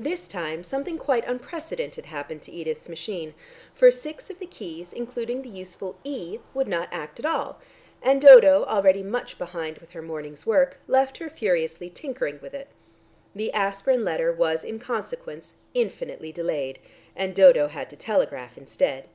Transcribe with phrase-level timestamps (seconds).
[0.00, 3.32] This time something quite unprecedented happened to Edith's machine,
[3.72, 7.60] for six of the keys including the useful "e" would not act at all,
[8.02, 12.66] and Dodo, already much behindhand with her morning's work, left her furiously tinkering with it.
[13.36, 16.80] The aspirin letter was in consequence indefinitely delayed,
[17.14, 19.06] and Dodo had to telegraph instead.